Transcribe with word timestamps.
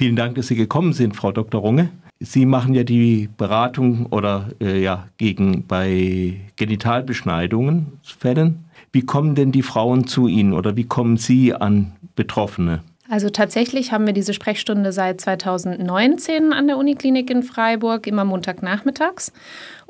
Vielen 0.00 0.16
Dank, 0.16 0.36
dass 0.36 0.46
Sie 0.46 0.56
gekommen 0.56 0.94
sind, 0.94 1.14
Frau 1.14 1.30
Dr. 1.30 1.60
Runge. 1.60 1.90
Sie 2.20 2.46
machen 2.46 2.72
ja 2.72 2.84
die 2.84 3.28
Beratung 3.36 4.06
oder 4.06 4.48
äh, 4.58 4.82
ja 4.82 5.08
gegen 5.18 5.66
bei 5.66 6.40
Genitalbeschneidungen 6.56 7.98
Fällen. 8.02 8.64
Wie 8.92 9.02
kommen 9.02 9.34
denn 9.34 9.52
die 9.52 9.60
Frauen 9.60 10.06
zu 10.06 10.26
Ihnen 10.26 10.54
oder 10.54 10.74
wie 10.74 10.84
kommen 10.84 11.18
Sie 11.18 11.52
an 11.52 11.92
Betroffene? 12.16 12.80
Also 13.10 13.28
tatsächlich 13.28 13.90
haben 13.90 14.06
wir 14.06 14.12
diese 14.12 14.32
Sprechstunde 14.32 14.92
seit 14.92 15.20
2019 15.20 16.52
an 16.52 16.68
der 16.68 16.76
Uniklinik 16.76 17.28
in 17.28 17.42
Freiburg, 17.42 18.06
immer 18.06 18.24
Montagnachmittags. 18.24 19.32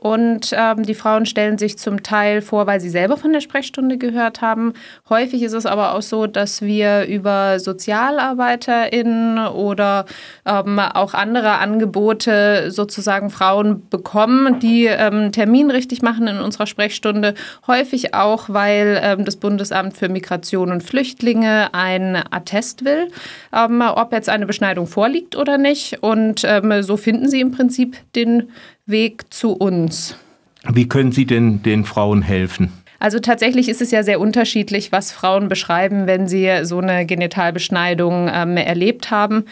Und 0.00 0.54
ähm, 0.57 0.85
die 0.85 0.95
Frauen 0.95 1.27
stellen 1.27 1.59
sich 1.59 1.77
zum 1.77 2.03
Teil 2.03 2.41
vor, 2.41 2.67
weil 2.67 2.80
sie 2.80 2.89
selber 2.89 3.18
von 3.18 3.35
der 3.35 3.43
Sprechstunde 3.43 3.98
gehört 3.98 4.41
haben. 4.41 4.72
Häufig 5.11 5.43
ist 5.43 5.53
es 5.53 5.67
aber 5.67 5.95
auch 5.95 6.00
so, 6.00 6.27
dass 6.27 6.62
wir 6.62 7.04
über 7.04 7.59
SozialarbeiterInnen 7.61 9.46
oder 9.48 10.07
ähm, 10.46 10.79
auch 10.79 11.12
andere 11.12 11.59
Angebote 11.59 12.71
sozusagen 12.71 13.29
Frauen 13.29 13.91
bekommen, 13.91 14.58
die 14.61 14.86
ähm, 14.86 15.32
Termin 15.32 15.71
richtig 15.71 16.00
machen 16.00 16.29
in 16.29 16.39
unserer 16.39 16.66
Sprechstunde. 16.66 17.35
Häufig 17.66 18.14
auch, 18.14 18.49
weil 18.49 18.99
ähm, 19.02 19.27
das 19.27 19.36
Bundesamt 19.36 19.99
für 19.99 20.08
Migration 20.08 20.72
und 20.72 20.82
Flüchtlinge 20.82 21.75
ein 21.75 22.16
Attest 22.30 22.86
will, 22.86 23.10
ähm, 23.53 23.82
ob 23.82 24.13
jetzt 24.13 24.29
eine 24.29 24.46
Beschneidung 24.46 24.87
vorliegt 24.87 25.37
oder 25.37 25.59
nicht. 25.59 26.03
Und 26.03 26.43
ähm, 26.45 26.82
so 26.82 26.96
finden 26.96 27.29
sie 27.29 27.41
im 27.41 27.53
Prinzip 27.53 27.96
den 28.14 28.50
Weg 28.86 29.33
zu 29.33 29.53
uns. 29.53 30.17
Wie 30.69 30.89
können 30.89 31.13
Sie 31.13 31.25
denn 31.25 31.63
den 31.63 31.85
Frauen 31.85 32.23
helfen? 32.23 32.73
Also 33.00 33.19
tatsächlich 33.19 33.70
ist 33.70 33.81
es 33.81 33.91
ja 33.91 34.03
sehr 34.03 34.20
unterschiedlich, 34.20 34.92
was 34.92 35.11
Frauen 35.11 35.48
beschreiben, 35.48 36.06
wenn 36.06 36.28
sie 36.28 36.50
so 36.64 36.81
eine 36.81 37.06
Genitalbeschneidung 37.06 38.31
ähm, 38.31 38.59
erlebt 38.59 39.11
haben. 39.11 39.47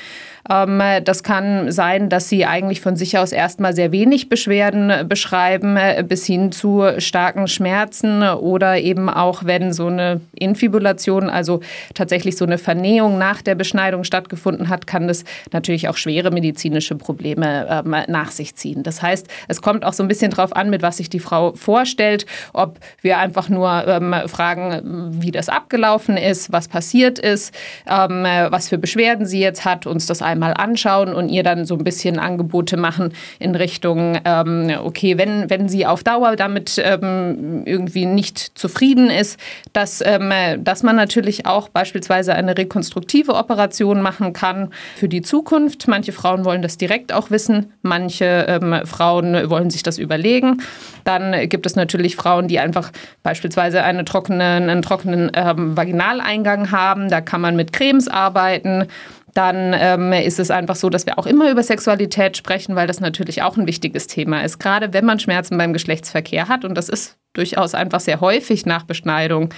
Ähm, 0.50 0.82
das 1.04 1.22
kann 1.22 1.70
sein, 1.70 2.08
dass 2.08 2.28
sie 2.28 2.46
eigentlich 2.46 2.80
von 2.80 2.96
sich 2.96 3.18
aus 3.18 3.32
erstmal 3.32 3.74
sehr 3.74 3.92
wenig 3.92 4.28
Beschwerden 4.28 5.08
beschreiben, 5.08 5.76
äh, 5.76 6.04
bis 6.06 6.24
hin 6.26 6.52
zu 6.52 6.84
starken 6.98 7.48
Schmerzen 7.48 8.22
oder 8.22 8.78
eben 8.78 9.08
auch, 9.08 9.44
wenn 9.44 9.72
so 9.72 9.86
eine 9.86 10.20
Infibulation, 10.34 11.28
also 11.30 11.60
tatsächlich 11.94 12.36
so 12.36 12.44
eine 12.44 12.58
Vernähung 12.58 13.18
nach 13.18 13.42
der 13.42 13.54
Beschneidung 13.54 14.04
stattgefunden 14.04 14.68
hat, 14.68 14.86
kann 14.86 15.08
das 15.08 15.24
natürlich 15.52 15.88
auch 15.88 15.96
schwere 15.96 16.30
medizinische 16.30 16.94
Probleme 16.94 17.84
ähm, 17.84 17.94
nach 18.08 18.30
sich 18.30 18.54
ziehen. 18.54 18.82
Das 18.82 19.02
heißt, 19.02 19.28
es 19.48 19.62
kommt 19.62 19.84
auch 19.84 19.92
so 19.92 20.02
ein 20.02 20.08
bisschen 20.08 20.30
drauf 20.30 20.54
an, 20.54 20.70
mit 20.70 20.82
was 20.82 20.96
sich 20.96 21.10
die 21.10 21.20
Frau 21.20 21.52
vorstellt, 21.52 22.26
ob 22.52 22.78
wir 23.02 23.18
einfach 23.18 23.48
nur 23.48 23.86
ähm, 23.86 24.14
fragen, 24.26 25.10
wie 25.20 25.30
das 25.30 25.48
abgelaufen 25.48 26.16
ist, 26.16 26.52
was 26.52 26.68
passiert 26.68 27.18
ist, 27.18 27.54
was 27.86 28.68
für 28.68 28.78
Beschwerden 28.78 29.26
sie 29.26 29.40
jetzt 29.40 29.64
hat, 29.64 29.86
uns 29.86 30.06
das 30.06 30.22
einmal 30.22 30.37
einmal 30.38 30.54
anschauen 30.54 31.12
und 31.12 31.28
ihr 31.28 31.42
dann 31.42 31.64
so 31.64 31.74
ein 31.74 31.84
bisschen 31.84 32.18
Angebote 32.18 32.76
machen 32.76 33.12
in 33.40 33.54
Richtung, 33.54 34.18
ähm, 34.24 34.72
okay, 34.84 35.18
wenn, 35.18 35.50
wenn 35.50 35.68
sie 35.68 35.84
auf 35.84 36.04
Dauer 36.04 36.36
damit 36.36 36.80
ähm, 36.82 37.64
irgendwie 37.66 38.06
nicht 38.06 38.38
zufrieden 38.56 39.10
ist, 39.10 39.38
dass, 39.72 40.00
ähm, 40.04 40.32
dass 40.62 40.84
man 40.84 40.94
natürlich 40.94 41.46
auch 41.46 41.68
beispielsweise 41.68 42.34
eine 42.34 42.56
rekonstruktive 42.56 43.34
Operation 43.34 44.00
machen 44.00 44.32
kann 44.32 44.70
für 44.94 45.08
die 45.08 45.22
Zukunft. 45.22 45.88
Manche 45.88 46.12
Frauen 46.12 46.44
wollen 46.44 46.62
das 46.62 46.78
direkt 46.78 47.12
auch 47.12 47.30
wissen, 47.30 47.72
manche 47.82 48.46
ähm, 48.48 48.86
Frauen 48.86 49.50
wollen 49.50 49.70
sich 49.70 49.82
das 49.82 49.98
überlegen. 49.98 50.62
Dann 51.02 51.48
gibt 51.48 51.66
es 51.66 51.74
natürlich 51.74 52.14
Frauen, 52.14 52.46
die 52.46 52.60
einfach 52.60 52.92
beispielsweise 53.24 53.82
eine 53.82 54.04
trockene, 54.04 54.44
einen 54.44 54.82
trockenen 54.82 55.32
ähm, 55.34 55.76
Vaginaleingang 55.76 56.70
haben. 56.70 57.08
Da 57.08 57.20
kann 57.20 57.40
man 57.40 57.56
mit 57.56 57.72
Cremes 57.72 58.06
arbeiten 58.06 58.86
dann 59.34 59.74
ähm, 59.78 60.12
ist 60.12 60.38
es 60.38 60.50
einfach 60.50 60.76
so, 60.76 60.90
dass 60.90 61.06
wir 61.06 61.18
auch 61.18 61.26
immer 61.26 61.50
über 61.50 61.62
Sexualität 61.62 62.36
sprechen, 62.36 62.76
weil 62.76 62.86
das 62.86 63.00
natürlich 63.00 63.42
auch 63.42 63.56
ein 63.56 63.66
wichtiges 63.66 64.06
Thema 64.06 64.42
ist. 64.42 64.58
Gerade 64.58 64.92
wenn 64.92 65.04
man 65.04 65.18
Schmerzen 65.18 65.58
beim 65.58 65.72
Geschlechtsverkehr 65.72 66.48
hat, 66.48 66.64
und 66.64 66.74
das 66.74 66.88
ist 66.88 67.18
durchaus 67.34 67.74
einfach 67.74 68.00
sehr 68.00 68.20
häufig 68.20 68.66
nach 68.66 68.82
Beschneidung, 68.82 69.50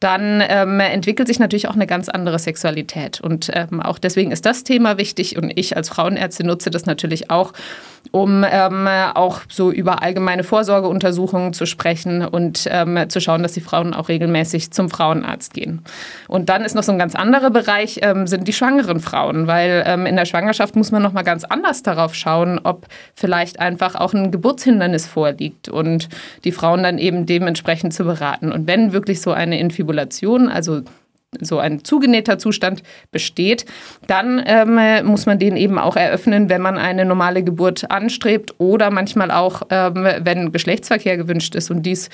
dann 0.00 0.42
ähm, 0.48 0.80
entwickelt 0.80 1.28
sich 1.28 1.38
natürlich 1.38 1.68
auch 1.68 1.74
eine 1.74 1.86
ganz 1.86 2.08
andere 2.08 2.38
Sexualität. 2.38 3.20
Und 3.20 3.50
ähm, 3.52 3.80
auch 3.80 3.98
deswegen 3.98 4.32
ist 4.32 4.44
das 4.44 4.64
Thema 4.64 4.98
wichtig. 4.98 5.36
Und 5.36 5.52
ich 5.54 5.76
als 5.76 5.88
Frauenärztin 5.88 6.46
nutze 6.46 6.70
das 6.70 6.86
natürlich 6.86 7.30
auch, 7.30 7.52
um 8.10 8.44
ähm, 8.50 8.88
auch 9.14 9.40
so 9.48 9.70
über 9.70 10.02
allgemeine 10.02 10.42
Vorsorgeuntersuchungen 10.42 11.52
zu 11.52 11.66
sprechen 11.66 12.24
und 12.24 12.66
ähm, 12.70 13.08
zu 13.08 13.20
schauen, 13.20 13.42
dass 13.42 13.52
die 13.52 13.60
Frauen 13.60 13.94
auch 13.94 14.08
regelmäßig 14.08 14.70
zum 14.70 14.88
Frauenarzt 14.88 15.52
gehen. 15.54 15.82
Und 16.26 16.48
dann 16.48 16.64
ist 16.64 16.74
noch 16.74 16.82
so 16.82 16.92
ein 16.92 16.98
ganz 16.98 17.14
anderer 17.14 17.50
Bereich, 17.50 18.00
ähm, 18.02 18.26
sind 18.26 18.48
die 18.48 18.52
schwangeren 18.52 19.00
Frauen, 19.00 19.46
weil 19.46 19.84
ähm, 19.86 20.06
in 20.06 20.16
der 20.16 20.24
Schwangerschaft 20.24 20.74
muss 20.74 20.90
man 20.90 21.02
noch 21.02 21.12
mal 21.12 21.22
ganz 21.22 21.44
anders 21.44 21.82
darauf 21.82 22.14
schauen, 22.14 22.60
ob 22.64 22.86
vielleicht 23.14 23.60
einfach 23.60 23.94
auch 23.94 24.14
ein 24.14 24.30
Geburtshindernis 24.30 25.06
vorliegt 25.06 25.68
und 25.68 26.08
die 26.44 26.52
Frauen 26.52 26.82
dann 26.82 26.98
eben 26.98 27.17
dementsprechend 27.26 27.92
zu 27.92 28.04
beraten. 28.04 28.52
Und 28.52 28.66
wenn 28.66 28.92
wirklich 28.92 29.20
so 29.20 29.32
eine 29.32 29.58
Infibulation, 29.58 30.48
also 30.48 30.82
so 31.40 31.58
ein 31.58 31.84
zugenähter 31.84 32.38
Zustand 32.38 32.82
besteht, 33.10 33.66
dann 34.06 34.42
ähm, 34.46 35.06
muss 35.06 35.26
man 35.26 35.38
den 35.38 35.58
eben 35.58 35.78
auch 35.78 35.94
eröffnen, 35.94 36.48
wenn 36.48 36.62
man 36.62 36.78
eine 36.78 37.04
normale 37.04 37.42
Geburt 37.42 37.90
anstrebt 37.90 38.54
oder 38.56 38.90
manchmal 38.90 39.30
auch, 39.30 39.62
ähm, 39.68 40.06
wenn 40.20 40.52
Geschlechtsverkehr 40.52 41.18
gewünscht 41.18 41.54
ist 41.54 41.70
und 41.70 41.82
dies 41.82 42.08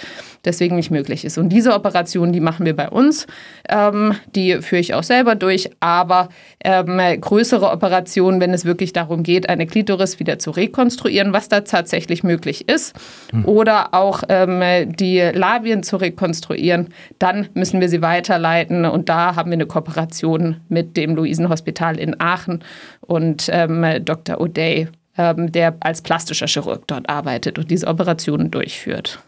deswegen 0.45 0.75
nicht 0.75 0.91
möglich 0.91 1.25
ist. 1.25 1.39
Und 1.39 1.51
diese 1.51 1.75
Operation, 1.75 2.33
die 2.33 2.41
machen 2.41 2.67
wir 2.67 2.75
bei 2.75 2.89
uns, 2.89 3.29
ähm, 3.69 4.15
die 4.35 4.61
führe 4.63 4.81
ich 4.81 4.95
auch 4.95 5.05
selber 5.05 5.37
durch, 5.37 5.71
aber 5.79 6.29
ähm, 6.65 7.01
größere 7.21 7.71
Operationen, 7.71 8.41
wenn 8.41 8.53
es 8.53 8.65
wirklich 8.65 8.93
darum 8.93 9.23
geht, 9.23 9.49
eine 9.49 9.67
Klitoris 9.67 10.19
wieder 10.19 10.41
zu 10.41 10.51
rekonstruieren, 10.51 11.33
was 11.33 11.49
da 11.49 11.61
tatsächlich 11.61 12.25
möglich 12.25 12.69
ist, 12.69 12.97
hm. 13.31 13.45
oder 13.45 13.95
auch 13.95 14.25
ähm, 14.29 14.93
die 14.93 15.21
Labien 15.21 15.85
zu 15.85 15.99
rekonstruieren, 15.99 16.89
dann 17.21 17.49
müssen 17.55 17.81
wir 17.81 17.89
sie 17.89 18.03
weiterleiten 18.03 18.85
und 18.85 19.04
und 19.05 19.11
da 19.11 19.37
haben 19.37 19.51
wir 19.51 19.57
eine 19.57 19.67
Kooperation 19.67 20.63
mit 20.71 20.97
dem 20.97 21.15
Luisenhospital 21.15 21.99
in 21.99 22.19
Aachen 22.23 22.65
und 23.03 23.51
ähm, 23.53 23.85
Dr. 24.03 24.41
O'Day, 24.41 24.89
ähm, 25.19 25.53
der 25.53 25.77
als 25.81 26.01
plastischer 26.01 26.47
Chirurg 26.47 26.87
dort 26.87 27.11
arbeitet 27.11 27.59
und 27.59 27.71
diese 27.71 27.87
Operationen 27.87 28.51
durchführt. 28.51 29.21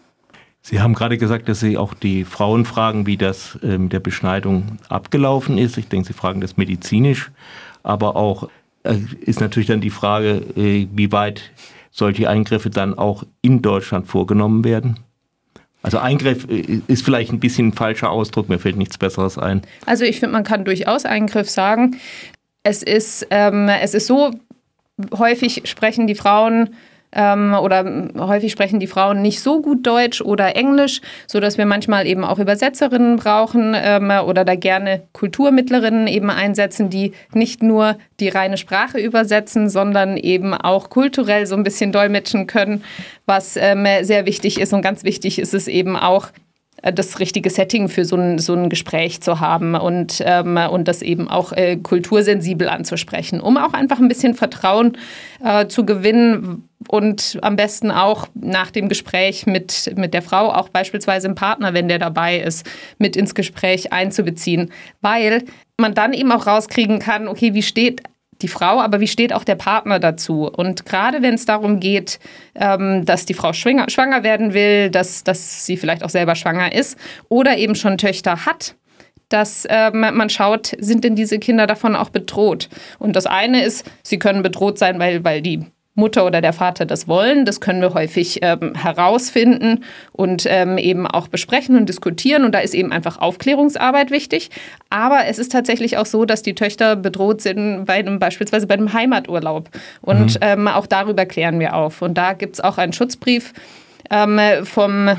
Sie 0.63 0.81
haben 0.81 0.95
gerade 0.95 1.19
gesagt, 1.19 1.51
dass 1.51 1.61
Sie 1.61 1.77
auch 1.77 1.93
die 1.93 2.25
Frauen 2.25 2.65
fragen, 2.65 3.07
wie 3.07 3.19
das 3.19 3.59
äh, 3.63 3.77
mit 3.77 3.93
der 3.93 4.01
Beschneidung 4.01 4.79
abgelaufen 4.89 5.59
ist. 5.59 5.77
Ich 5.77 5.89
denke, 5.89 6.07
Sie 6.07 6.15
fragen 6.15 6.41
das 6.41 6.57
medizinisch, 6.57 7.31
aber 7.83 8.17
auch 8.17 8.49
äh, 8.85 8.97
ist 9.21 9.41
natürlich 9.41 9.69
dann 9.69 9.83
die 9.83 9.91
Frage, 9.91 10.43
äh, 10.57 10.89
wie 10.91 11.13
weit 11.13 11.51
solche 11.91 12.31
Eingriffe 12.31 12.71
dann 12.71 12.97
auch 12.97 13.25
in 13.43 13.61
Deutschland 13.61 14.07
vorgenommen 14.07 14.65
werden. 14.65 15.01
Also 15.87 15.99
Eingriff 15.99 16.49
äh, 16.51 16.81
ist 16.89 17.05
vielleicht 17.05 17.33
ein 17.33 17.39
bisschen 17.39 17.69
ein 17.69 17.73
falscher 17.73 18.11
Ausdruck, 18.11 18.49
mir 18.49 18.59
fällt 18.59 18.77
nichts 18.77 18.99
Besseres 18.99 19.39
ein. 19.39 19.63
Also 19.87 20.05
ich 20.05 20.19
finde, 20.19 20.33
man 20.33 20.43
kann 20.43 20.65
durchaus 20.65 21.05
Eingriff 21.05 21.49
sagen. 21.49 22.01
Es 22.65 22.83
ist, 22.83 23.29
ähm, 23.31 23.69
es 23.69 23.95
ist 23.95 24.09
so, 24.09 24.33
häufig 25.17 25.63
sprechen 25.65 26.09
die 26.09 26.17
Frauen 26.17 26.71
ähm, 27.17 27.55
oder 27.55 28.11
häufig 28.19 28.53
sprechen 28.53 28.79
die 28.79 28.87
Frauen 28.87 29.23
nicht 29.23 29.41
so 29.41 29.63
gut 29.63 29.87
Deutsch 29.87 30.21
oder 30.21 30.55
Englisch, 30.55 31.01
sodass 31.27 31.59
wir 31.59 31.67
manchmal 31.67 32.07
eben 32.07 32.25
auch 32.25 32.39
Übersetzerinnen 32.39 33.17
brauchen 33.17 33.75
ähm, 33.75 34.11
oder 34.25 34.45
da 34.45 34.55
gerne 34.55 35.03
Kulturmittlerinnen 35.13 36.07
eben 36.07 36.31
einsetzen, 36.31 36.91
die 36.91 37.13
nicht 37.33 37.63
nur 37.63 37.97
die 38.21 38.29
reine 38.29 38.59
Sprache 38.59 38.99
übersetzen, 38.99 39.69
sondern 39.69 40.17
eben 40.17 40.55
auch 40.55 40.91
kulturell 40.91 41.47
so 41.47 41.57
ein 41.57 41.65
bisschen 41.65 41.91
dolmetschen 41.91 42.47
können, 42.47 42.85
was 43.25 43.57
ähm, 43.57 43.87
sehr 44.03 44.27
wichtig 44.27 44.61
ist. 44.61 44.73
Und 44.73 44.83
ganz 44.83 45.03
wichtig 45.03 45.39
ist 45.39 45.55
es 45.55 45.69
eben 45.69 45.97
auch, 45.97 46.29
das 46.83 47.19
richtige 47.19 47.51
Setting 47.51 47.89
für 47.89 48.05
so 48.05 48.17
ein, 48.17 48.39
so 48.39 48.53
ein 48.55 48.69
Gespräch 48.69 49.21
zu 49.21 49.41
haben 49.41 49.75
und, 49.75 50.23
ähm, 50.25 50.57
und 50.57 50.89
das 50.89 51.03
eben 51.03 51.29
auch 51.29 51.53
äh, 51.53 51.77
kultursensibel 51.77 52.69
anzusprechen, 52.69 53.41
um 53.41 53.57
auch 53.57 53.73
einfach 53.73 53.99
ein 53.99 54.09
bisschen 54.09 54.35
Vertrauen 54.35 54.97
äh, 55.43 55.67
zu 55.67 55.87
gewinnen 55.87 56.69
und 56.89 57.39
am 57.43 57.57
besten 57.57 57.91
auch 57.91 58.29
nach 58.35 58.71
dem 58.71 58.89
Gespräch 58.89 59.47
mit, 59.47 59.93
mit 59.97 60.15
der 60.15 60.23
Frau, 60.23 60.53
auch 60.53 60.69
beispielsweise 60.69 61.29
im 61.29 61.35
Partner, 61.35 61.75
wenn 61.75 61.89
der 61.89 61.99
dabei 61.99 62.39
ist, 62.39 62.67
mit 62.99 63.17
ins 63.17 63.35
Gespräch 63.35 63.93
einzubeziehen, 63.93 64.71
weil 65.01 65.45
man 65.79 65.95
dann 65.95 66.13
eben 66.13 66.31
auch 66.31 66.47
rauskriegen 66.47 66.99
kann, 66.99 67.27
okay, 67.27 67.55
wie 67.55 67.63
steht 67.63 68.03
die 68.43 68.49
Frau, 68.49 68.81
aber 68.81 69.01
wie 69.01 69.09
steht 69.09 69.33
auch 69.33 69.45
der 69.45 69.55
Partner 69.55 69.99
dazu? 69.99 70.47
Und 70.47 70.87
gerade 70.87 71.23
wenn 71.23 71.35
es 71.35 71.45
darum 71.45 71.81
geht, 71.81 72.19
ähm, 72.55 73.05
dass 73.05 73.27
die 73.27 73.35
Frau 73.35 73.53
schwanger, 73.53 73.89
schwanger 73.89 74.23
werden 74.23 74.55
will, 74.55 74.91
dass, 74.91 75.25
dass 75.25 75.65
sie 75.67 75.77
vielleicht 75.77 76.05
auch 76.05 76.11
selber 76.11 76.35
schwanger 76.35 76.73
ist 76.73 76.99
oder 77.29 77.57
eben 77.57 77.75
schon 77.75 77.99
Töchter 77.99 78.47
hat, 78.47 78.75
dass 79.29 79.67
ähm, 79.69 80.01
man 80.01 80.31
schaut, 80.31 80.73
sind 80.79 81.05
denn 81.05 81.17
diese 81.17 81.39
Kinder 81.39 81.67
davon 81.67 81.97
auch 81.97 82.11
bedroht? 82.11 82.69
Und 82.99 83.17
das 83.17 83.27
eine 83.27 83.65
ist, 83.65 83.85
sie 84.03 84.19
können 84.19 84.43
bedroht 84.43 84.79
sein, 84.79 84.99
weil, 84.99 85.25
weil 85.25 85.43
die 85.43 85.67
Mutter 85.97 86.25
oder 86.25 86.41
der 86.41 86.53
Vater 86.53 86.87
das 86.87 87.09
wollen. 87.09 87.45
Das 87.45 87.61
können 87.61 87.81
wir 87.81 87.95
häufig 87.95 88.39
ähm, 88.43 88.75
herausfinden 88.75 89.83
und 90.13 90.45
ähm, 90.49 90.79
eben 90.79 91.07
auch 91.07 91.29
besprechen 91.29 91.77
und 91.77 91.89
diskutieren. 91.89 92.45
Und 92.45 92.55
da 92.55 92.61
ist 92.61 92.75
eben 92.75 92.93
einfach 92.93 93.19
Aufklärungsarbeit 93.19 94.11
wichtig. 94.11 94.51
Aber 94.91 95.27
es 95.27 95.39
ist 95.39 95.51
tatsächlich 95.51 95.99
auch 95.99 96.07
so, 96.07 96.25
dass 96.25 96.43
die 96.43 96.55
Töchter 96.55 96.95
bedroht 96.95 97.41
sind 97.41 97.87
bei 97.87 97.95
einem, 97.95 98.19
beispielsweise 98.19 98.67
bei 98.67 98.75
einem 98.75 98.93
Heimaturlaub. 98.93 99.71
Und 100.03 100.35
mhm. 100.35 100.41
ähm, 100.43 100.69
auch 100.69 100.87
darüber 100.87 101.27
klären 101.27 101.59
wir 101.59 101.75
auf. 101.75 102.03
Und 102.03 102.15
da 102.15 102.35
gibt 102.35 102.55
es 102.55 102.61
auch 102.61 102.79
einen 102.79 102.93
Schutzbrief 102.93 103.53
ähm, 104.11 104.39
vom 104.65 105.17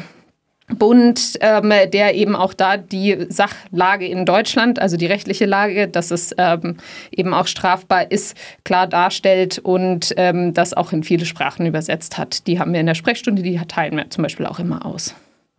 Bund, 0.76 1.38
ähm, 1.40 1.72
der 1.94 2.16
eben 2.16 2.36
auch 2.36 2.54
da 2.54 2.76
die 2.76 3.26
Sachlage 3.30 4.06
in 4.06 4.26
Deutschland, 4.26 4.80
also 4.80 4.98
die 4.98 5.06
rechtliche 5.06 5.46
Lage, 5.46 5.88
dass 5.88 6.12
es 6.12 6.36
ähm, 6.38 6.76
eben 7.10 7.34
auch 7.34 7.48
strafbar 7.48 8.12
ist, 8.12 8.36
klar 8.66 8.86
darstellt 8.86 9.60
und 9.60 10.14
ähm, 10.18 10.54
das 10.54 10.74
auch 10.74 10.92
in 10.92 11.04
viele 11.04 11.26
Sprachen 11.26 11.66
übersetzt 11.66 12.18
hat. 12.18 12.48
Die 12.48 12.60
haben 12.60 12.74
wir 12.74 12.82
in 12.82 12.86
der 12.86 12.96
Sprechstunde, 12.96 13.44
die 13.44 13.58
teilen 13.68 13.96
wir 13.96 14.10
zum 14.10 14.24
Beispiel 14.24 14.46
auch 14.46 14.60
immer 14.60 14.86
aus. 14.86 15.16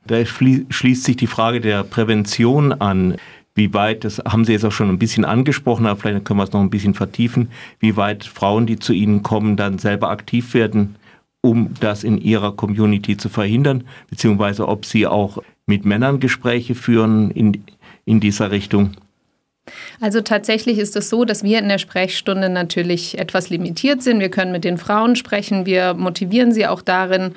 Da 0.06 0.24
schließt 0.24 1.04
sich 1.04 1.16
die 1.16 1.26
Frage 1.26 1.60
der 1.60 1.84
Prävention 1.84 2.72
an. 2.72 3.16
Wie 3.54 3.74
weit, 3.74 4.04
das 4.04 4.18
haben 4.18 4.44
Sie 4.44 4.52
jetzt 4.52 4.64
auch 4.64 4.72
schon 4.72 4.88
ein 4.88 4.98
bisschen 4.98 5.24
angesprochen, 5.24 5.86
aber 5.86 5.98
vielleicht 5.98 6.24
können 6.26 6.38
wir 6.38 6.44
es 6.44 6.52
noch 6.52 6.60
ein 6.60 6.70
bisschen 6.70 6.94
vertiefen, 6.94 7.50
wie 7.80 7.96
weit 7.96 8.24
Frauen, 8.24 8.66
die 8.66 8.78
zu 8.78 8.92
Ihnen 8.92 9.22
kommen, 9.22 9.56
dann 9.56 9.78
selber 9.78 10.10
aktiv 10.10 10.54
werden 10.54 10.96
um 11.42 11.74
das 11.80 12.04
in 12.04 12.18
ihrer 12.18 12.52
Community 12.52 13.16
zu 13.16 13.28
verhindern, 13.28 13.84
beziehungsweise 14.10 14.66
ob 14.68 14.84
sie 14.84 15.06
auch 15.06 15.38
mit 15.66 15.84
Männern 15.84 16.20
Gespräche 16.20 16.74
führen 16.74 17.30
in, 17.30 17.62
in 18.04 18.20
dieser 18.20 18.50
Richtung? 18.50 18.96
Also 20.00 20.20
tatsächlich 20.20 20.78
ist 20.78 20.96
es 20.96 21.10
so, 21.10 21.24
dass 21.24 21.42
wir 21.42 21.58
in 21.58 21.68
der 21.68 21.78
Sprechstunde 21.78 22.48
natürlich 22.48 23.18
etwas 23.18 23.50
limitiert 23.50 24.02
sind. 24.02 24.20
Wir 24.20 24.30
können 24.30 24.52
mit 24.52 24.64
den 24.64 24.78
Frauen 24.78 25.16
sprechen, 25.16 25.66
wir 25.66 25.94
motivieren 25.94 26.52
sie 26.52 26.66
auch 26.66 26.82
darin, 26.82 27.34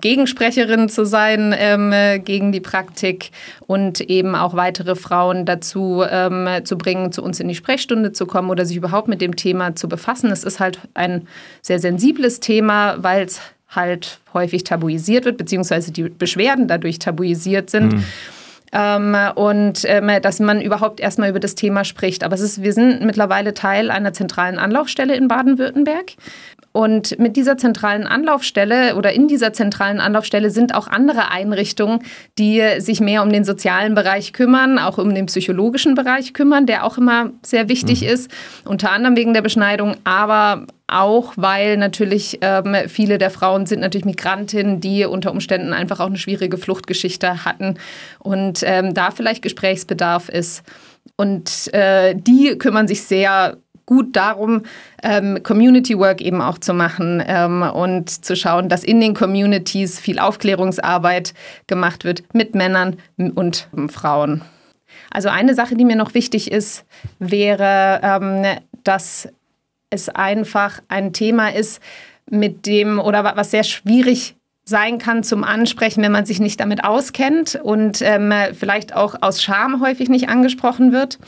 Gegensprecherin 0.00 0.88
zu 0.88 1.04
sein 1.04 1.54
ähm, 1.56 2.24
gegen 2.24 2.52
die 2.52 2.60
Praktik 2.60 3.30
und 3.66 4.00
eben 4.00 4.34
auch 4.34 4.54
weitere 4.54 4.96
Frauen 4.96 5.46
dazu 5.46 6.02
ähm, 6.08 6.48
zu 6.64 6.76
bringen, 6.76 7.12
zu 7.12 7.22
uns 7.22 7.40
in 7.40 7.48
die 7.48 7.54
Sprechstunde 7.54 8.12
zu 8.12 8.26
kommen 8.26 8.50
oder 8.50 8.64
sich 8.64 8.76
überhaupt 8.76 9.08
mit 9.08 9.20
dem 9.20 9.36
Thema 9.36 9.76
zu 9.76 9.88
befassen. 9.88 10.30
Es 10.30 10.44
ist 10.44 10.60
halt 10.60 10.78
ein 10.94 11.26
sehr 11.62 11.78
sensibles 11.78 12.40
Thema, 12.40 12.96
weil 12.98 13.24
es 13.24 13.40
halt 13.68 14.18
häufig 14.34 14.64
tabuisiert 14.64 15.24
wird, 15.24 15.38
beziehungsweise 15.38 15.92
die 15.92 16.08
Beschwerden 16.08 16.68
dadurch 16.68 16.98
tabuisiert 16.98 17.70
sind. 17.70 17.94
Mhm. 17.94 18.04
Ähm, 18.72 19.16
und 19.34 19.84
ähm, 19.84 20.10
dass 20.22 20.38
man 20.38 20.60
überhaupt 20.60 21.00
erstmal 21.00 21.30
über 21.30 21.40
das 21.40 21.54
Thema 21.54 21.84
spricht. 21.84 22.22
Aber 22.22 22.34
es 22.34 22.40
ist, 22.40 22.62
wir 22.62 22.72
sind 22.72 23.02
mittlerweile 23.02 23.54
Teil 23.54 23.90
einer 23.90 24.12
zentralen 24.12 24.58
Anlaufstelle 24.58 25.14
in 25.16 25.28
Baden-Württemberg. 25.28 26.12
Und 26.72 27.18
mit 27.18 27.36
dieser 27.36 27.56
zentralen 27.56 28.06
Anlaufstelle 28.06 28.94
oder 28.94 29.12
in 29.12 29.26
dieser 29.26 29.52
zentralen 29.52 29.98
Anlaufstelle 29.98 30.50
sind 30.50 30.72
auch 30.74 30.86
andere 30.86 31.30
Einrichtungen, 31.32 32.00
die 32.38 32.62
sich 32.78 33.00
mehr 33.00 33.24
um 33.24 33.30
den 33.30 33.42
sozialen 33.42 33.96
Bereich 33.96 34.32
kümmern, 34.32 34.78
auch 34.78 34.96
um 34.98 35.12
den 35.12 35.26
psychologischen 35.26 35.96
Bereich 35.96 36.32
kümmern, 36.32 36.66
der 36.66 36.84
auch 36.84 36.96
immer 36.96 37.30
sehr 37.42 37.68
wichtig 37.68 38.02
mhm. 38.02 38.08
ist, 38.08 38.30
unter 38.64 38.92
anderem 38.92 39.16
wegen 39.16 39.34
der 39.34 39.42
Beschneidung, 39.42 39.96
aber 40.04 40.66
auch 40.86 41.32
weil 41.36 41.76
natürlich 41.76 42.38
ähm, 42.40 42.76
viele 42.88 43.18
der 43.18 43.30
Frauen 43.30 43.66
sind 43.66 43.80
natürlich 43.80 44.04
Migrantinnen, 44.04 44.80
die 44.80 45.04
unter 45.04 45.32
Umständen 45.32 45.72
einfach 45.72 45.98
auch 45.98 46.06
eine 46.06 46.18
schwierige 46.18 46.56
Fluchtgeschichte 46.56 47.44
hatten 47.44 47.78
und 48.20 48.62
ähm, 48.64 48.94
da 48.94 49.10
vielleicht 49.10 49.42
Gesprächsbedarf 49.42 50.28
ist. 50.28 50.62
Und 51.16 51.72
äh, 51.74 52.14
die 52.14 52.56
kümmern 52.58 52.88
sich 52.88 53.02
sehr 53.02 53.56
gut 53.90 54.14
darum, 54.14 54.62
ähm, 55.02 55.42
Community 55.42 55.98
Work 55.98 56.20
eben 56.20 56.40
auch 56.40 56.58
zu 56.58 56.72
machen 56.72 57.22
ähm, 57.26 57.62
und 57.62 58.24
zu 58.24 58.36
schauen, 58.36 58.68
dass 58.68 58.84
in 58.84 59.00
den 59.00 59.14
Communities 59.14 59.98
viel 59.98 60.20
Aufklärungsarbeit 60.20 61.34
gemacht 61.66 62.04
wird 62.04 62.22
mit 62.32 62.54
Männern 62.54 62.98
und 63.16 63.68
Frauen. 63.88 64.42
Also 65.10 65.28
eine 65.28 65.54
Sache, 65.54 65.74
die 65.74 65.84
mir 65.84 65.96
noch 65.96 66.14
wichtig 66.14 66.52
ist, 66.52 66.84
wäre, 67.18 68.00
ähm, 68.02 68.44
dass 68.84 69.28
es 69.90 70.08
einfach 70.08 70.80
ein 70.86 71.12
Thema 71.12 71.52
ist, 71.52 71.82
mit 72.30 72.66
dem 72.66 73.00
oder 73.00 73.24
was 73.36 73.50
sehr 73.50 73.64
schwierig 73.64 74.36
sein 74.64 74.98
kann 74.98 75.24
zum 75.24 75.42
Ansprechen, 75.42 76.00
wenn 76.04 76.12
man 76.12 76.26
sich 76.26 76.38
nicht 76.38 76.60
damit 76.60 76.84
auskennt 76.84 77.58
und 77.60 78.02
ähm, 78.02 78.32
vielleicht 78.52 78.94
auch 78.94 79.16
aus 79.20 79.42
Scham 79.42 79.80
häufig 79.82 80.08
nicht 80.08 80.28
angesprochen 80.28 80.92
wird. 80.92 81.18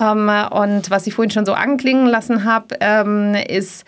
Ähm, 0.00 0.30
und 0.50 0.90
was 0.90 1.06
ich 1.06 1.14
vorhin 1.14 1.30
schon 1.30 1.46
so 1.46 1.52
anklingen 1.52 2.06
lassen 2.06 2.44
habe, 2.44 2.76
ähm, 2.80 3.34
ist, 3.34 3.84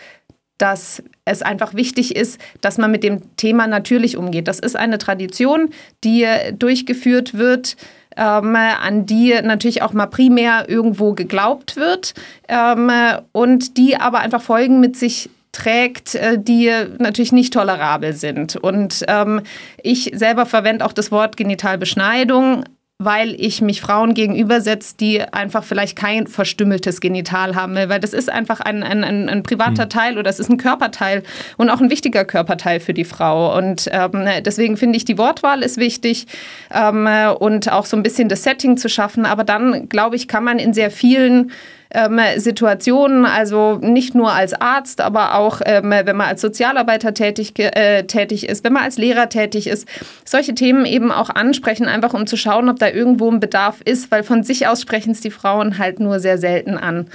dass 0.59 1.03
es 1.25 1.43
einfach 1.43 1.75
wichtig 1.75 2.15
ist, 2.15 2.41
dass 2.61 2.79
man 2.79 2.91
mit 2.91 3.03
dem 3.03 3.37
Thema 3.37 3.67
natürlich 3.67 4.17
umgeht. 4.17 4.47
Das 4.47 4.61
ist 4.61 4.77
eine 4.77 4.99
Tradition, 4.99 5.71
die 6.05 6.27
durchgeführt 6.57 7.35
wird. 7.35 7.77
Ähm, 8.15 8.55
an 8.57 9.07
die 9.07 9.33
natürlich 9.43 9.81
auch 9.81 9.95
mal 9.95 10.05
primär 10.05 10.69
irgendwo 10.69 11.15
geglaubt 11.15 11.77
wird 11.77 12.13
ähm, 12.47 12.91
und 13.33 13.79
die 13.79 13.97
aber 13.97 14.19
einfach 14.19 14.43
Folgen 14.43 14.81
mit 14.81 14.99
sich 14.99 15.31
trägt, 15.53 16.15
äh, 16.15 16.39
die 16.39 16.71
natürlich 16.99 17.33
nicht 17.33 17.55
tolerabel 17.55 18.13
sind. 18.13 18.57
Und 18.57 19.05
ähm, 19.09 19.41
ich 19.83 20.13
selber 20.15 20.45
verwende 20.45 20.85
auch 20.85 20.93
das 20.93 21.11
Wort 21.11 21.39
Genitalbeschneidung 21.39 22.65
weil 23.05 23.35
ich 23.39 23.61
mich 23.61 23.81
Frauen 23.81 24.15
gegenübersetze, 24.15 24.97
die 24.99 25.23
einfach 25.23 25.65
vielleicht 25.65 25.97
kein 25.97 26.27
verstümmeltes 26.27 27.01
Genital 27.01 27.55
haben, 27.55 27.75
weil 27.75 28.01
das 28.01 28.13
ist 28.13 28.31
einfach 28.31 28.61
ein, 28.61 28.83
ein, 28.83 29.05
ein, 29.05 29.29
ein 29.29 29.43
privater 29.43 29.85
mhm. 29.85 29.91
Teil 29.91 30.19
oder 30.19 30.31
es 30.31 30.39
ist 30.39 30.51
ein 30.51 30.57
Körperteil 30.57 31.23
und 31.57 31.71
auch 31.71 31.81
ein 31.81 31.91
wichtiger 31.91 32.25
Körperteil 32.25 32.81
für 32.81 32.95
die 32.95 33.05
Frau. 33.05 33.57
Und 33.57 33.89
ähm, 33.93 34.29
deswegen 34.45 34.77
finde 34.77 34.97
ich, 34.97 35.05
die 35.05 35.19
Wortwahl 35.19 35.63
ist 35.63 35.77
wichtig 35.77 36.27
ähm, 36.73 37.09
und 37.39 37.71
auch 37.71 37.87
so 37.87 37.97
ein 37.97 38.03
bisschen 38.03 38.29
das 38.29 38.43
Setting 38.43 38.77
zu 38.77 38.89
schaffen. 38.89 39.27
Aber 39.27 39.45
dann, 39.45 39.89
glaube 39.89 40.17
ich, 40.17 40.29
kann 40.29 40.45
man 40.45 40.59
in 40.59 40.75
sehr 40.75 40.91
vielen 40.91 41.53
ähm, 41.95 42.21
Situationen, 42.37 43.25
also 43.25 43.79
nicht 43.81 44.15
nur 44.15 44.33
als 44.33 44.55
Arzt, 44.55 45.01
aber 45.01 45.35
auch 45.35 45.61
ähm, 45.65 45.91
wenn 45.91 46.17
man 46.17 46.29
als 46.29 46.41
Sozialarbeiter 46.41 47.15
tätig, 47.15 47.59
äh, 47.59 48.05
tätig 48.05 48.49
ist, 48.49 48.65
wenn 48.65 48.73
man 48.73 48.85
als 48.85 48.99
Lehrer 48.99 49.29
tätig 49.29 49.67
ist, 49.67 49.87
solche 50.25 50.55
Themen 50.55 50.87
eben 50.87 51.11
auch 51.11 51.31
ansprechen, 51.31 51.87
einfach 51.87 52.15
um 52.15 52.27
zu 52.27 52.37
schauen, 52.37 52.69
ob 52.69 52.79
da 52.79 52.89
irgendwo 52.89 53.31
ein 53.31 53.41
Bedarf 53.41 53.81
ist, 53.85 54.11
weil 54.11 54.23
von 54.23 54.43
sich 54.43 54.67
aus 54.67 54.81
sprechen 54.81 55.13
es 55.13 55.21
die 55.21 55.31
Frauen 55.31 55.79
halt 55.79 56.01
nur 56.01 56.21
sehr 56.21 56.39
selten 56.39 56.77
an. 56.77 57.07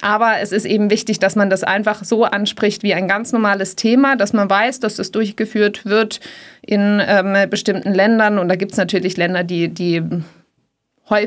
Aber 0.00 0.40
es 0.40 0.50
ist 0.50 0.66
eben 0.66 0.90
wichtig, 0.90 1.20
dass 1.20 1.36
man 1.36 1.50
das 1.50 1.62
einfach 1.62 2.02
so 2.04 2.24
anspricht 2.24 2.82
wie 2.82 2.94
ein 2.94 3.06
ganz 3.06 3.32
normales 3.32 3.76
Thema, 3.76 4.16
dass 4.16 4.32
man 4.32 4.50
weiß, 4.50 4.80
dass 4.80 4.96
das 4.96 5.12
durchgeführt 5.12 5.86
wird 5.86 6.20
in 6.62 7.00
ähm, 7.06 7.48
bestimmten 7.48 7.94
Ländern. 7.94 8.38
Und 8.38 8.48
da 8.48 8.56
gibt 8.56 8.72
es 8.72 8.78
natürlich 8.78 9.16
Länder, 9.16 9.44
die, 9.44 9.68
die 9.68 10.02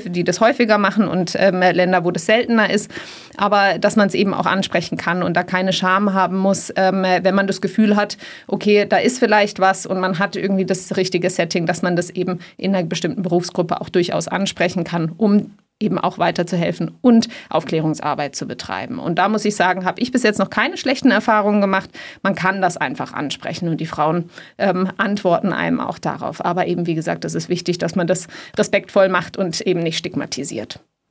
die 0.06 0.24
das 0.24 0.42
häufiger 0.42 0.78
machen 0.78 1.08
und 1.08 1.36
ähm, 1.38 1.60
Länder, 1.60 2.04
wo 2.04 2.12
das 2.12 2.26
seltener 2.26 2.70
ist. 2.70 2.92
Aber 3.38 3.78
dass 3.80 3.96
man 3.96 4.08
es 4.08 4.16
eben 4.16 4.34
auch 4.34 4.46
ansprechen 4.46 4.98
kann 4.98 5.24
und 5.24 5.36
da 5.36 5.44
keine 5.44 5.74
Scham 5.74 6.14
haben 6.14 6.38
muss, 6.38 6.74
ähm, 6.76 7.04
wenn 7.04 7.36
man 7.36 7.48
das 7.48 7.62
Gefühl 7.62 7.96
hat, 7.96 8.18
okay, 8.48 8.86
da 8.88 8.98
ist 8.98 9.20
vielleicht 9.20 9.60
was 9.60 9.86
und 9.86 10.00
man 10.00 10.20
hat 10.20 10.36
irgendwie 10.36 10.66
das 10.66 10.98
richtige 10.98 11.30
Setting, 11.30 11.66
dass 11.66 11.82
man 11.82 11.96
das 11.96 12.10
eben 12.10 12.40
in 12.58 12.76
einer 12.76 12.88
bestimmten 12.88 13.22
Berufsgruppe 13.22 13.80
auch 13.80 13.90
durchaus 13.90 14.28
ansprechen 14.28 14.84
kann, 14.84 15.12
um 15.18 15.52
eben 15.80 16.00
auch 16.00 16.18
weiterzuhelfen 16.18 16.92
und 17.02 17.28
Aufklärungsarbeit 17.50 18.36
zu 18.36 18.48
betreiben. 18.48 19.00
Und 19.00 19.20
da 19.20 19.30
muss 19.30 19.46
ich 19.46 19.56
sagen, 19.56 19.86
habe 19.86 20.02
ich 20.02 20.12
bis 20.12 20.24
jetzt 20.24 20.40
noch 20.40 20.50
keine 20.50 20.78
schlechten 20.78 21.12
Erfahrungen 21.12 21.62
gemacht. 21.62 21.90
Man 22.24 22.36
kann 22.36 22.62
das 22.62 22.78
einfach 22.78 23.14
ansprechen 23.14 23.70
und 23.70 23.80
die 23.80 23.86
Frauen 23.86 24.30
ähm, 24.58 24.90
antworten 24.98 25.54
einem 25.54 25.80
auch 25.80 26.00
darauf. 26.00 26.44
Aber 26.44 26.68
eben, 26.68 26.88
wie 26.88 26.96
gesagt, 26.96 27.26
es 27.26 27.36
ist 27.36 27.50
wichtig, 27.50 27.78
dass 27.78 27.96
man 27.96 28.08
das 28.08 28.28
respektvoll 28.58 29.10
macht 29.10 29.38
und 29.38 29.62
eben 29.62 29.82
nicht 29.82 29.98
stigmatisiert. 29.98 30.80